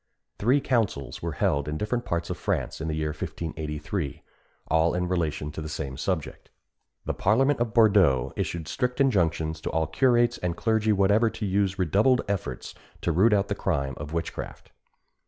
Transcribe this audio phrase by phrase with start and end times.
[0.39, 4.23] Three councils were held in different parts of France in the year 1583,
[4.67, 6.49] all in relation to the same subject.
[7.05, 11.77] The parliament of Bourdeaux issued strict injunctions to all curates and clergy whatever to use
[11.77, 14.71] redoubled efforts to root out the crime of witchcraft.